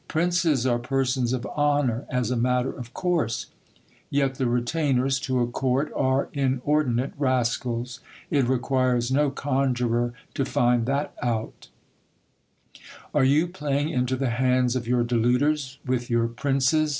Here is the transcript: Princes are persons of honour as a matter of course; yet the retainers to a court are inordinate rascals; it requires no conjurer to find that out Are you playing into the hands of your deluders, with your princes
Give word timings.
Princes 0.07 0.65
are 0.65 0.79
persons 0.79 1.31
of 1.31 1.45
honour 1.45 2.05
as 2.09 2.31
a 2.31 2.35
matter 2.35 2.71
of 2.71 2.91
course; 2.91 3.51
yet 4.09 4.33
the 4.33 4.47
retainers 4.47 5.19
to 5.19 5.41
a 5.41 5.45
court 5.47 5.91
are 5.95 6.27
inordinate 6.33 7.11
rascals; 7.19 7.99
it 8.31 8.47
requires 8.47 9.11
no 9.11 9.29
conjurer 9.29 10.11
to 10.33 10.43
find 10.43 10.87
that 10.87 11.13
out 11.21 11.67
Are 13.13 13.23
you 13.23 13.45
playing 13.45 13.89
into 13.89 14.15
the 14.15 14.31
hands 14.31 14.75
of 14.75 14.87
your 14.87 15.03
deluders, 15.03 15.77
with 15.85 16.09
your 16.09 16.27
princes 16.27 16.89